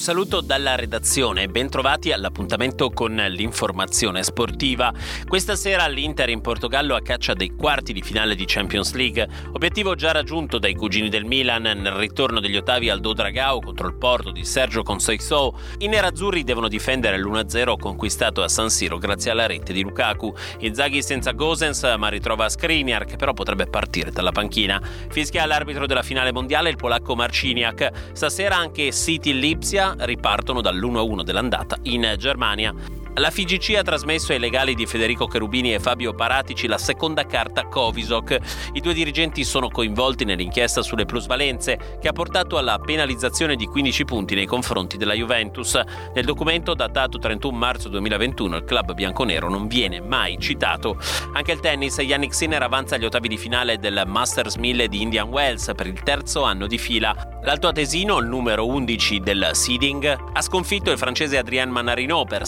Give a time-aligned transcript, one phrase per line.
[0.00, 4.94] Un saluto dalla redazione bentrovati all'appuntamento con l'informazione sportiva.
[5.28, 9.94] Questa sera l'Inter in Portogallo a caccia dei quarti di finale di Champions League, obiettivo
[9.94, 14.30] già raggiunto dai cugini del Milan nel ritorno degli ottavi al Dodragao contro il Porto
[14.30, 15.52] di Sergio Conceição.
[15.80, 20.34] I nerazzurri devono difendere l'1-0 conquistato a San Siro grazie alla rete di Lukaku.
[20.60, 24.80] Inzaghi senza Gosens ma ritrova Skriniar che però potrebbe partire dalla panchina.
[25.10, 28.12] Fischia l'arbitro della finale mondiale il polacco Marciniak.
[28.12, 32.74] Stasera anche City Lipsia ripartono dall'1-1 dell'andata in Germania.
[33.14, 37.66] La FIGC ha trasmesso ai legali di Federico Cherubini e Fabio Paratici la seconda carta
[37.66, 38.38] Covisoc.
[38.72, 44.04] I due dirigenti sono coinvolti nell'inchiesta sulle plusvalenze che ha portato alla penalizzazione di 15
[44.04, 45.78] punti nei confronti della Juventus.
[46.14, 50.96] Nel documento datato 31 marzo 2021 il club bianconero non viene mai citato.
[51.32, 55.28] Anche il tennis, Yannick Sinner avanza agli ottavi di finale del Masters 1000 di Indian
[55.28, 57.38] Wells per il terzo anno di fila.
[57.42, 62.46] L'altoatesino, il numero 11 del seeding, ha sconfitto il francese Adrien Manarino per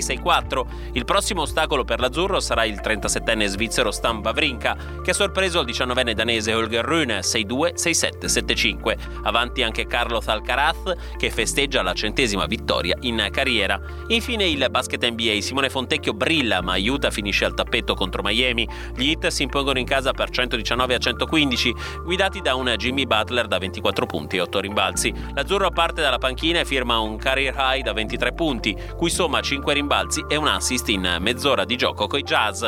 [0.00, 0.64] 7-6-6-4.
[0.92, 5.66] Il prossimo ostacolo per l'azzurro sarà il 37enne svizzero Stan Wawrinka, che ha sorpreso il
[5.66, 8.96] 19enne danese Holger Rune 6-2-6-7-7-5.
[9.22, 13.80] Avanti anche Carlos Alcaraz, che festeggia la centesima vittoria in carriera.
[14.08, 18.68] Infine il basket NBA, Simone Fontecchio brilla, ma Utah finisce al tappeto contro Miami.
[18.94, 21.74] Gli Heat si impongono in casa per 119 115,
[22.04, 25.12] guidati da un Jimmy Butler da 24 punti e 8 rimbalzi.
[25.34, 29.72] L'azzurro parte dalla panchina e firma un career high da 23 punti, cui somma 5
[29.90, 32.64] rimbalzi e un assist in mezz'ora di gioco coi Jazz.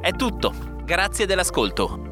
[0.00, 0.54] È tutto.
[0.84, 2.11] Grazie dell'ascolto.